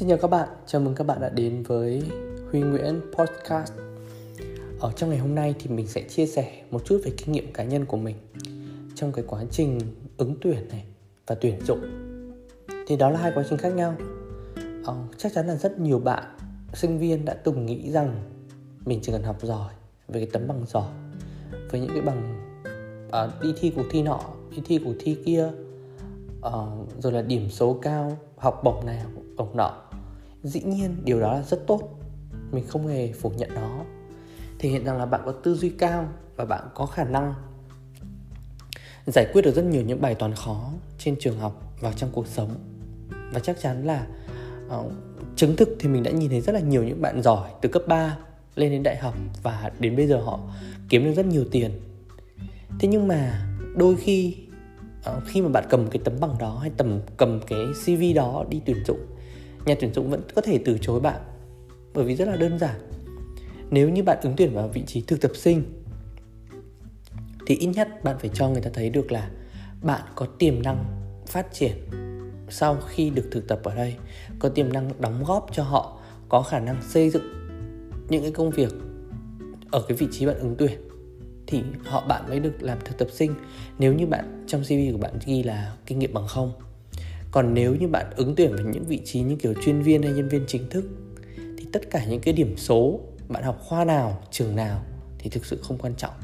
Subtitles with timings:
[0.00, 2.02] Xin chào các bạn, chào mừng các bạn đã đến với
[2.50, 3.72] Huy Nguyễn Podcast.
[4.80, 7.52] Ở trong ngày hôm nay thì mình sẽ chia sẻ một chút về kinh nghiệm
[7.52, 8.16] cá nhân của mình
[8.94, 9.80] Trong cái quá trình
[10.16, 10.84] ứng tuyển này
[11.26, 11.80] và tuyển dụng.
[12.86, 13.94] Thì đó là hai quá trình khác nhau.
[14.84, 16.24] Ờ, Chắc chắn là rất nhiều bạn
[16.74, 18.14] sinh viên đã từng nghĩ rằng
[18.84, 19.72] Mình chỉ cần học giỏi
[20.08, 20.92] về cái tấm bằng giỏi
[21.70, 22.36] Với những cái bằng
[23.08, 24.20] uh, đi thi cuộc thi nọ,
[24.56, 25.48] đi thi cuộc thi kia
[26.46, 29.89] uh, Rồi là điểm số cao, học bổng này, học bổng nọ
[30.42, 31.98] dĩ nhiên điều đó là rất tốt.
[32.52, 33.84] Mình không hề phủ nhận nó.
[34.58, 37.34] Thể hiện rằng là bạn có tư duy cao và bạn có khả năng
[39.06, 42.26] giải quyết được rất nhiều những bài toán khó trên trường học và trong cuộc
[42.26, 42.50] sống.
[43.32, 44.06] Và chắc chắn là
[44.78, 44.92] uh,
[45.36, 47.82] chứng thực thì mình đã nhìn thấy rất là nhiều những bạn giỏi từ cấp
[47.88, 48.16] 3
[48.56, 50.40] lên đến đại học và đến bây giờ họ
[50.88, 51.70] kiếm được rất nhiều tiền.
[52.78, 54.36] Thế nhưng mà đôi khi
[55.16, 58.44] uh, khi mà bạn cầm cái tấm bằng đó hay tầm cầm cái cv đó
[58.48, 59.00] đi tuyển dụng
[59.66, 61.20] nhà tuyển dụng vẫn có thể từ chối bạn,
[61.94, 62.80] bởi vì rất là đơn giản.
[63.70, 65.62] Nếu như bạn ứng tuyển vào vị trí thực tập sinh,
[67.46, 69.30] thì ít nhất bạn phải cho người ta thấy được là
[69.82, 70.84] bạn có tiềm năng
[71.26, 71.76] phát triển
[72.48, 73.94] sau khi được thực tập ở đây,
[74.38, 77.22] có tiềm năng đóng góp cho họ, có khả năng xây dựng
[78.08, 78.74] những cái công việc
[79.70, 80.88] ở cái vị trí bạn ứng tuyển,
[81.46, 83.34] thì họ bạn mới được làm thực tập sinh.
[83.78, 86.52] Nếu như bạn, trong cv của bạn ghi là kinh nghiệm bằng không
[87.30, 90.12] còn nếu như bạn ứng tuyển vào những vị trí như kiểu chuyên viên hay
[90.12, 90.84] nhân viên chính thức
[91.36, 94.82] thì tất cả những cái điểm số bạn học khoa nào trường nào
[95.18, 96.14] thì thực sự không quan trọng.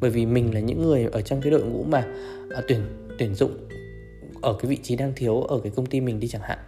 [0.00, 2.06] Bởi vì mình là những người ở trong cái đội ngũ mà
[2.54, 2.80] à, tuyển
[3.18, 3.52] tuyển dụng
[4.42, 6.58] ở cái vị trí đang thiếu ở cái công ty mình đi chẳng hạn.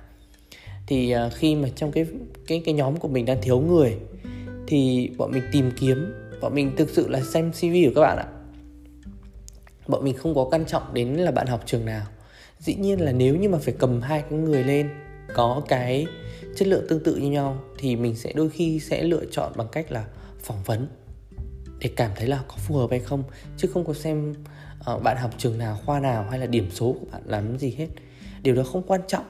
[0.87, 2.07] Thì à, khi mà trong cái
[2.47, 3.97] cái cái nhóm của mình đang thiếu người
[4.67, 8.19] thì bọn mình tìm kiếm bọn mình thực sự là xem cv của các bạn
[8.19, 8.27] ạ.
[9.89, 12.07] Bọn mình không có quan trọng đến là bạn học trường nào
[12.65, 14.91] dĩ nhiên là nếu như mà phải cầm hai cái người lên
[15.35, 16.07] có cái
[16.57, 19.69] chất lượng tương tự như nhau thì mình sẽ đôi khi sẽ lựa chọn bằng
[19.73, 20.05] cách là
[20.41, 20.87] phỏng vấn
[21.79, 23.23] để cảm thấy là có phù hợp hay không
[23.57, 24.35] chứ không có xem
[24.95, 27.75] uh, bạn học trường nào khoa nào hay là điểm số của bạn làm gì
[27.79, 27.89] hết.
[28.43, 29.25] Điều đó không quan trọng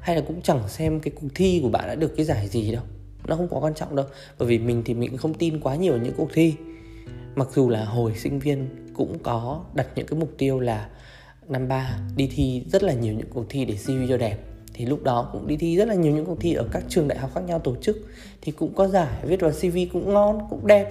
[0.00, 2.72] hay là cũng chẳng xem cái cuộc thi của bạn đã được cái giải gì
[2.72, 2.82] đâu
[3.26, 4.06] nó không quá quan trọng đâu.
[4.38, 6.54] Bởi vì mình thì mình cũng không tin quá nhiều những cuộc thi.
[7.34, 10.88] Mặc dù là hồi sinh viên cũng có đặt những cái mục tiêu là
[11.50, 14.38] năm ba, đi thi rất là nhiều những cuộc thi để CV cho đẹp.
[14.74, 17.08] Thì lúc đó cũng đi thi rất là nhiều những cuộc thi ở các trường
[17.08, 17.96] đại học khác nhau tổ chức.
[18.40, 20.90] Thì cũng có giải, viết vào CV cũng ngon, cũng đẹp.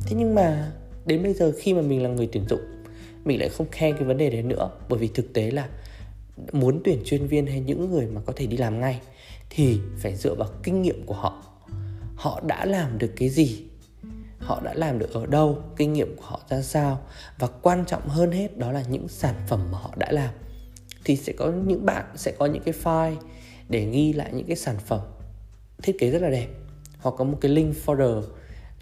[0.00, 0.72] Thế nhưng mà
[1.06, 2.60] đến bây giờ khi mà mình là người tuyển dụng,
[3.24, 4.70] mình lại không khen cái vấn đề đấy nữa.
[4.88, 5.68] Bởi vì thực tế là
[6.52, 9.00] muốn tuyển chuyên viên hay những người mà có thể đi làm ngay
[9.50, 11.44] thì phải dựa vào kinh nghiệm của họ.
[12.14, 13.62] Họ đã làm được cái gì?
[14.50, 17.00] Họ đã làm được ở đâu, kinh nghiệm của họ ra sao.
[17.38, 20.30] Và quan trọng hơn hết đó là những sản phẩm mà họ đã làm.
[21.04, 23.16] Thì sẽ có những bạn sẽ có những cái file
[23.68, 25.00] để ghi lại những cái sản phẩm
[25.82, 26.48] thiết kế rất là đẹp.
[26.98, 28.22] Hoặc có một cái link folder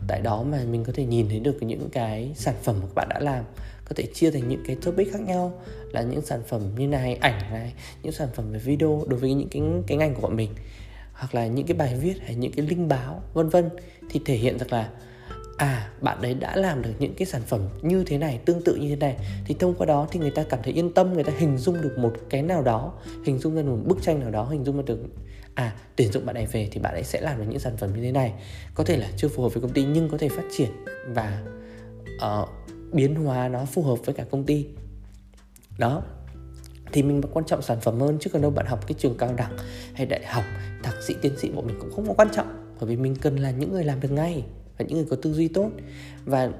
[0.09, 2.95] tại đó mà mình có thể nhìn thấy được những cái sản phẩm mà các
[2.95, 3.45] bạn đã làm.
[3.85, 5.63] Có thể chia thành những cái topic khác nhau,
[5.93, 9.35] là những sản phẩm như này, ảnh này, những sản phẩm về video đối với
[9.35, 10.51] những cái cái ngành của bọn mình.
[11.13, 13.71] Hoặc là những cái bài viết hay những cái link báo, vân vân.
[14.11, 14.91] Thì thể hiện rằng là
[15.59, 18.75] à bạn đấy đã làm được những cái sản phẩm như thế này tương tự
[18.75, 19.17] như thế này.
[19.45, 21.83] Thì thông qua đó thì người ta cảm thấy yên tâm người ta hình dung
[21.83, 22.93] được một cái nào đó
[23.25, 24.99] hình dung ra một bức tranh nào đó hình dung ra được
[25.55, 27.91] à tuyển dụng bạn này về thì bạn ấy sẽ làm được những sản phẩm
[27.95, 28.33] như thế này.
[28.75, 30.71] Có thể là chưa phù hợp với công ty nhưng có thể phát triển
[31.09, 31.43] và
[32.27, 32.49] uh,
[32.93, 34.67] biến hóa nó phù hợp với cả công ty.
[35.79, 36.03] Đó.
[36.93, 39.35] Thì mình quan trọng sản phẩm hơn chứ còn đâu bạn học cái trường cao
[39.37, 39.57] đẳng
[39.95, 40.45] hay đại học
[40.83, 42.75] thạc sĩ tiến sĩ bọn mình cũng không có quan trọng.
[42.81, 44.45] Bởi vì mình cần là những người làm được ngay
[44.79, 45.71] và những người có tư duy tốt.
[46.25, 46.51] Và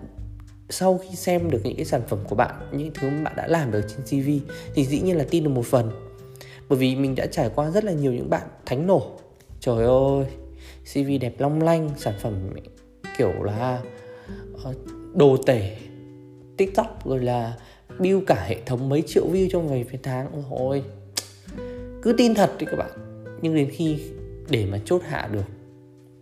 [0.71, 3.47] sau khi xem được những cái sản phẩm của bạn, những thứ mà bạn đã
[3.47, 5.91] làm được trên CV thì dĩ nhiên là tin được một phần.
[6.69, 9.19] Bởi vì mình đã trải qua rất là nhiều những bạn thánh nổ.
[9.61, 10.27] Trời ơi
[10.93, 12.51] CV đẹp long lanh, sản phẩm
[13.19, 13.83] kiểu là
[14.65, 14.75] ờ,
[15.15, 15.77] đồ tể,
[16.57, 17.57] tiktok, rồi là
[17.99, 20.43] build cả hệ thống mấy triệu view trong vài tháng.
[20.51, 20.83] Ôi,
[22.03, 22.91] cứ tin thật đi các bạn.
[23.43, 23.99] Nhưng đến khi
[24.51, 25.45] để mà chốt hạ được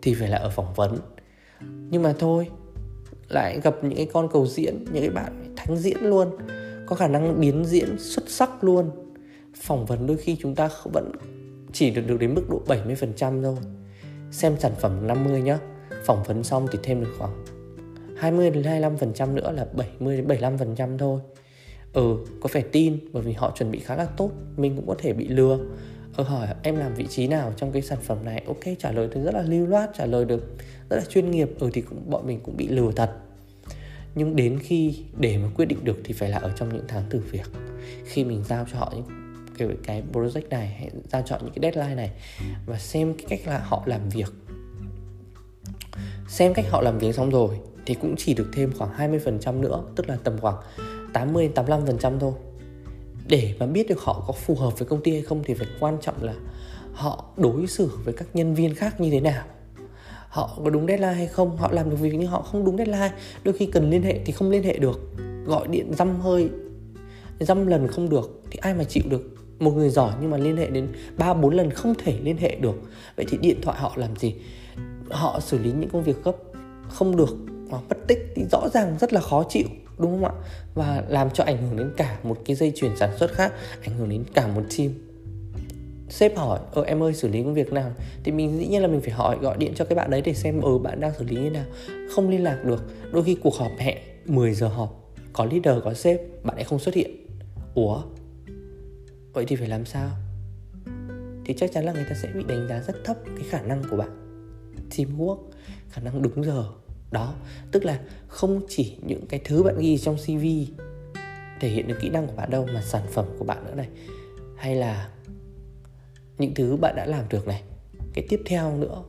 [0.02, 0.98] thì phải là ở phỏng vấn
[1.60, 2.48] nhưng mà thôi,
[3.28, 6.28] lại gặp những cái con cầu diễn, những cái bạn thánh diễn luôn.
[6.86, 8.90] Có khả năng biến diễn xuất sắc luôn.
[9.54, 11.12] Phỏng vấn đôi khi chúng ta vẫn
[11.72, 13.56] chỉ được được đến mức độ 70% thôi.
[14.30, 15.58] Xem sản phẩm 50 nhá.
[16.04, 17.44] Phỏng vấn xong thì thêm được khoảng
[18.16, 21.20] 20 đến 25% nữa là 70 đến 75% thôi.
[21.92, 24.30] Ừ có phải tin, bởi vì họ chuẩn bị khá là tốt.
[24.56, 25.58] Mình cũng có thể bị lừa
[26.14, 28.42] ờ hỏi, em làm vị trí nào trong cái sản phẩm này?
[28.46, 30.56] Ok, trả lời thì rất là lưu loát, trả lời được
[30.90, 31.50] rất là chuyên nghiệp.
[31.58, 33.12] Ừ thì cũng, bọn mình cũng bị lừa thật.
[34.14, 37.10] Nhưng đến khi, để mà quyết định được thì phải là ở trong những tháng
[37.10, 37.46] thử việc.
[38.04, 39.04] Khi mình giao cho họ những
[39.58, 42.10] cái cái project này, hay giao chọn những cái deadline này,
[42.66, 44.32] và xem cái cách là họ làm việc.
[46.28, 49.82] Xem cách họ làm việc xong rồi, thì cũng chỉ được thêm khoảng 20% nữa,
[49.96, 50.56] tức là tầm khoảng
[51.12, 52.32] 80 85% thôi
[53.28, 55.66] để mà biết được họ có phù hợp với công ty hay không thì phải
[55.80, 56.34] quan trọng là
[56.92, 59.44] họ đối xử với các nhân viên khác như thế nào.
[60.28, 63.12] Họ có đúng deadline hay không, họ làm được việc nhưng họ không đúng deadline.
[63.44, 65.00] Đôi khi cần liên hệ thì không liên hệ được.
[65.46, 66.48] Gọi điện dăm hơi,
[67.40, 69.34] dăm lần không được thì ai mà chịu được?
[69.58, 72.56] Một người giỏi nhưng mà liên hệ đến ba, bốn lần không thể liên hệ
[72.56, 72.74] được.
[73.16, 74.34] Vậy thì điện thoại họ làm gì?
[75.10, 76.36] Họ xử lý những công việc gấp,
[76.88, 77.36] không được
[77.70, 79.66] hoặc mất tích thì rõ ràng rất là khó chịu
[79.98, 80.32] đúng không ạ?
[80.74, 83.52] Và làm cho ảnh hưởng đến cả một cái dây chuyển sản xuất khác,
[83.82, 84.90] ảnh hưởng đến cả một team.
[86.08, 87.92] Sếp hỏi ờ em ơi, xử lý công việc nào?
[88.24, 90.34] Thì mình dĩ nhiên là mình phải hỏi, gọi điện cho cái bạn đấy để
[90.34, 91.64] xem ờ bạn đang xử lý như nào?
[92.14, 92.84] Không liên lạc được.
[93.12, 96.78] Đôi khi cuộc họp hẹn 10 giờ họp, có leader, có sếp, bạn ấy không
[96.78, 97.10] xuất hiện.
[97.74, 98.02] Ủa?
[99.32, 100.10] Vậy thì phải làm sao?
[101.44, 103.82] Thì chắc chắn là người ta sẽ bị đánh giá rất thấp cái khả năng
[103.90, 104.10] của bạn.
[104.90, 105.38] Teamwork,
[105.90, 106.64] khả năng đúng giờ
[107.10, 107.34] đó,
[107.72, 110.44] tức là không chỉ những cái thứ bạn ghi trong cv
[111.60, 113.88] thể hiện được kỹ năng của bạn đâu, mà sản phẩm của bạn nữa này.
[114.56, 115.08] Hay là
[116.38, 117.62] những thứ bạn đã làm được này.
[118.14, 119.02] Cái tiếp theo nữa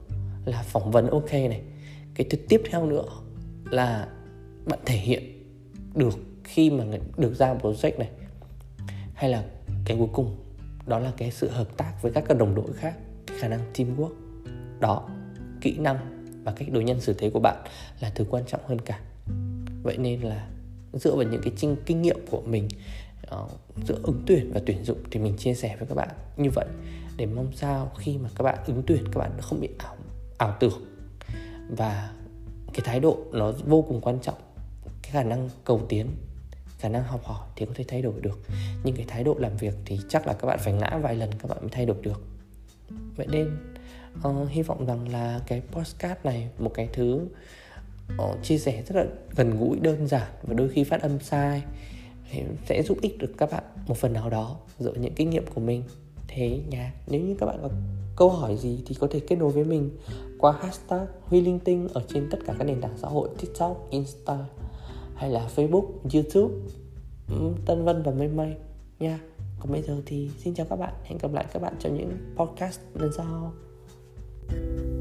[0.45, 1.61] là phỏng vấn ok này.
[2.15, 3.05] Cái thứ tiếp theo nữa
[3.71, 4.07] là
[4.65, 5.43] bạn thể hiện
[5.95, 6.13] được
[6.43, 6.83] khi mà
[7.17, 8.09] được giao project này.
[9.13, 9.43] Hay là
[9.85, 10.35] cái cuối cùng,
[10.85, 12.97] đó là cái sự hợp tác với các đồng đội khác
[13.27, 14.13] cái khả năng teamwork.
[14.79, 15.09] Đó,
[15.61, 16.16] kỹ năng
[16.47, 17.63] và cách đối nhân xử thế của bạn
[17.99, 18.99] là thứ quan trọng hơn cả.
[19.83, 20.47] Vậy nên là
[20.93, 21.53] dựa vào những cái
[21.85, 22.67] kinh nghiệm của mình
[23.35, 23.51] uh,
[23.85, 26.65] giữa ứng tuyển và tuyển dụng thì mình chia sẻ với các bạn như vậy
[27.17, 29.95] để mong sao khi mà các bạn ứng tuyển các bạn không bị ảo
[30.37, 30.85] ảo tưởng.
[31.77, 32.11] Và
[32.73, 34.37] cái thái độ nó vô cùng quan trọng
[35.01, 36.07] cái khả năng cầu tiến
[36.79, 38.39] khả năng học hỏi thì có thể thay đổi được.
[38.83, 41.31] Nhưng cái thái độ làm việc thì chắc là các bạn phải ngã vài lần
[41.39, 42.21] các bạn mới thay đổi được.
[43.15, 43.57] Vậy nên
[44.27, 47.27] uh, hy vọng rằng là cái podcast này một cái thứ
[48.13, 49.05] uh, chia sẻ rất là
[49.35, 51.63] gần gũi đơn giản và đôi khi phát âm sai
[52.65, 55.61] sẽ giúp ích được các bạn một phần nào đó dựa những kinh nghiệm của
[55.61, 55.83] mình.
[56.27, 56.93] Thế nha.
[57.07, 57.69] Nếu như các bạn có
[58.15, 59.91] câu hỏi gì thì có thể kết nối với mình
[60.39, 63.87] qua hashtag huy linh tinh ở trên tất cả các nền tảng xã hội tiktok
[63.89, 64.45] insta
[65.15, 66.53] hay là facebook youtube.
[67.29, 68.55] Ừ, Tân vân và mây mây
[68.99, 69.19] nha.
[69.59, 70.93] Còn bây giờ thì xin chào các bạn.
[71.03, 73.53] Hẹn gặp lại các bạn trong những podcast lần sau.
[74.49, 74.96] Thank you.